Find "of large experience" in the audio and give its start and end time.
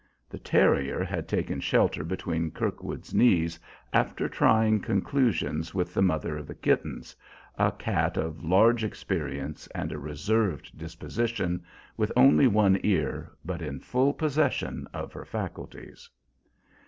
8.17-9.67